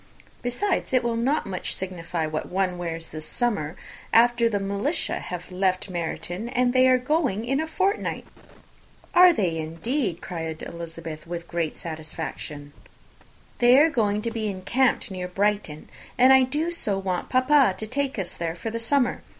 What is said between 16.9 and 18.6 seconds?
want papa to take us all there